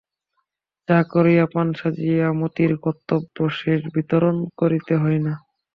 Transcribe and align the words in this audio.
চা 0.89 0.99
করিয়া, 1.11 1.45
পান 1.53 1.67
সাজিয়াই 1.79 2.33
মতির 2.41 2.71
কর্তব্য 2.83 3.35
শেষ, 3.59 3.81
বিতরণ 3.95 4.35
করিতে 4.59 4.93
হয় 4.97 5.19
না। 5.25 5.33